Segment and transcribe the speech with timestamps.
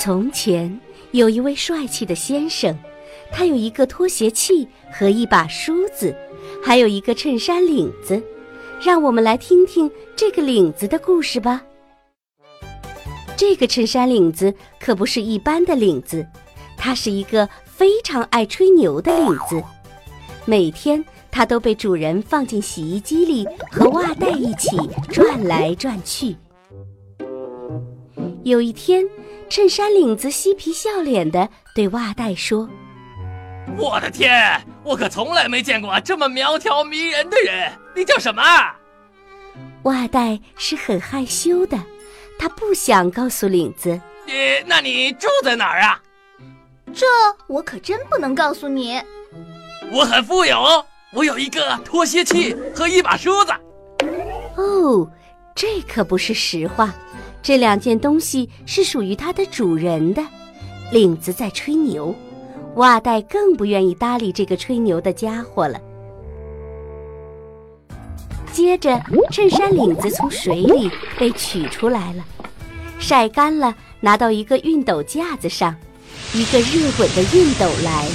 [0.00, 2.74] 从前有一位帅气的先生，
[3.30, 6.16] 他有一个拖鞋器和一把梳子，
[6.64, 8.18] 还有一个衬衫领子。
[8.80, 11.62] 让我们来听听这个领子的故事吧。
[13.36, 16.26] 这个衬衫领子可不是一般的领子，
[16.78, 19.62] 它是一个非常爱吹牛的领子。
[20.46, 24.78] 每天，它都被主人放进洗衣机里，和袜带一起
[25.10, 26.34] 转来转去。
[28.42, 29.04] 有一天，
[29.50, 32.68] 衬衫领子嬉皮笑脸地对袜带说
[33.76, 37.70] ：“我的天，我可从来没见过这么苗条迷人的人。
[37.94, 38.42] 你叫什么？”
[39.84, 41.78] 袜带是很害羞的，
[42.38, 44.00] 他不想告诉领子。
[44.26, 44.32] “你，
[44.66, 46.00] 那你住在哪儿啊
[46.94, 47.06] ？”“这
[47.46, 49.00] 我可真不能告诉你。
[49.92, 53.52] ”“我很富有，我有一个拖鞋器和一把梳子。
[54.56, 55.10] ”“哦，
[55.54, 56.94] 这可不是实话。”
[57.42, 60.22] 这两件东西是属于它的主人的。
[60.92, 62.14] 领子在吹牛，
[62.74, 65.80] 袜带更不愿意搭理这个吹牛的家伙了。
[68.52, 69.00] 接着，
[69.30, 72.24] 衬衫领子从水里被取出来了，
[72.98, 75.74] 晒干了，拿到一个熨斗架子上，
[76.34, 78.14] 一个热滚的熨斗来了。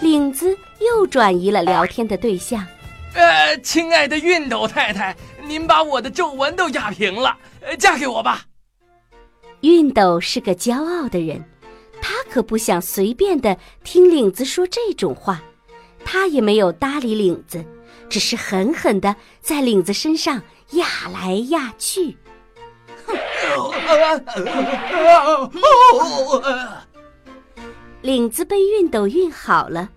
[0.00, 2.64] 领子又转移了聊天的对象。
[3.12, 5.14] 呃，亲爱的熨斗太太，
[5.46, 7.36] 您把我的皱纹都压平了，
[7.78, 8.46] 嫁给我吧。
[9.60, 11.44] 熨斗是个骄傲的人，
[12.00, 15.42] 他可不想随便的听领子说这种话，
[16.04, 17.64] 他也没有搭理领子，
[18.08, 22.16] 只是狠狠的在领子身上压来压去。
[28.02, 29.88] 领子被熨斗熨好了，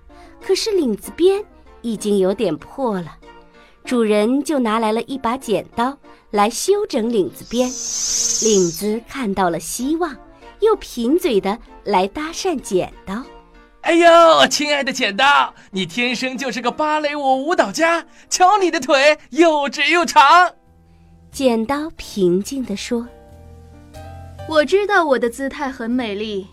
[0.42, 1.44] 可是领子边。
[1.84, 3.16] 已经有点破了，
[3.88, 5.98] 主人就拿来了一把剪刀
[6.32, 7.70] 来修整领子边。
[7.70, 10.14] 领子看到了希望，
[10.60, 13.24] 又贫嘴的来搭讪剪刀
[13.84, 20.54] ：“哎呦，亲爱的剪刀，你天生就是个芭蕾舞舞蹈家，瞧你的腿又直又长。”
[21.32, 23.08] 剪刀平静地说
[24.50, 26.46] ：“我知道我的姿态很美丽。”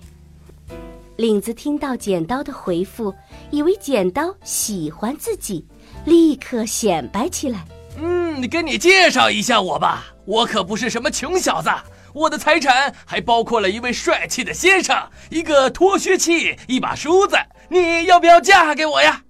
[1.16, 3.12] 领子听到剪刀的回复，
[3.51, 5.66] 以为剪刀喜欢自己，
[6.04, 7.65] 立刻显摆起来。
[7.97, 11.70] 嗯，跟你介绍一下我吧，我可不是什么穷小子，
[12.12, 14.97] 我的财产还包括了一位帅气的先生，
[15.31, 17.37] 一个脱靴器，一把梳子。
[17.69, 19.22] 你要不要嫁给我呀？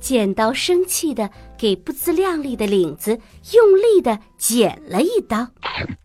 [0.00, 3.20] 剪刀生气的给不自量力的领子
[3.52, 5.38] 用力的剪了一刀。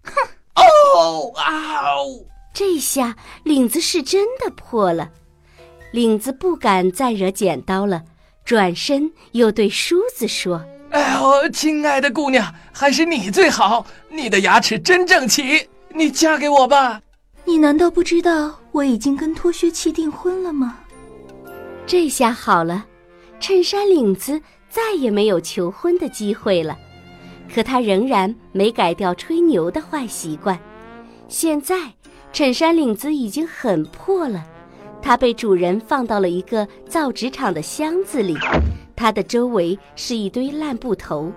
[0.03, 0.13] 哼！
[0.95, 1.95] 哦啊！
[2.53, 5.09] 这下领子是真的破了，
[5.91, 8.03] 领子不敢再惹剪刀了，
[8.47, 17.01] 转身又对梳子说：“哎呦，亲爱的姑娘，还是你最好，你的牙齿真整齐，你嫁给我吧。”
[17.43, 20.77] 你难道不知道我已经跟拖靴器订婚了吗？
[21.85, 22.85] 这下好了，
[23.41, 26.77] 衬衫领子再也没有求婚的机会了，
[27.53, 30.57] 可他仍然没改掉吹牛的坏习惯，
[31.27, 31.75] 现在。
[32.31, 34.45] 衬衫领子已经很破了，
[35.01, 38.37] 它被主人放到了一个造纸厂的箱子里，
[38.95, 41.31] 它的周围是一堆烂布头。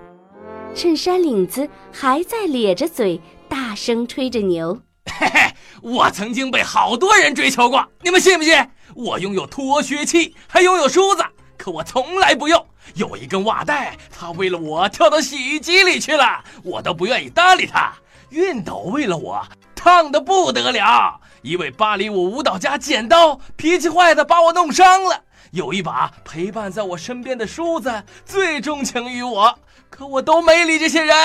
[0.75, 4.76] 衬衫领子还在咧着嘴大声吹着牛
[5.19, 8.69] ：“嘿嘿，我曾经被好多人追求过，你们信不信？
[8.94, 11.25] 我拥有拖靴器，还拥有梳子，
[11.56, 12.66] 可我从来不用。
[12.94, 17.92] 有一根袜带，它为了我跳到洗衣机里去了，我都不愿意搭理它。
[18.32, 19.45] 熨斗为了我。”
[19.82, 21.18] 烫的不得了！
[21.41, 25.24] 一位芭蕾舞舞蹈家剪刀脾气坏的把我弄伤了。
[25.53, 31.16] 有一把陪伴在我身边的梳子最钟情于我，可我都没理这些人，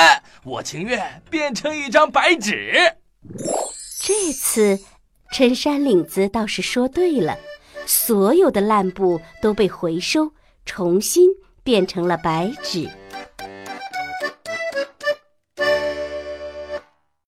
[0.46, 2.96] 我情愿变成一张白纸。
[4.00, 4.80] 这次，
[5.34, 7.38] 衬衫领子倒是说对了，
[7.86, 10.32] 所有的烂布都被回收，
[10.66, 11.30] 重新
[11.62, 12.90] 变成了白纸。